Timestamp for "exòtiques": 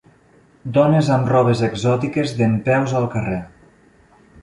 1.69-2.35